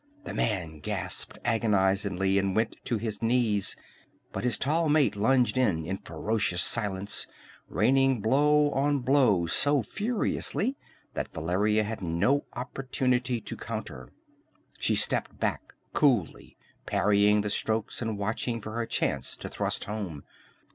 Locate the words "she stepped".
14.79-15.37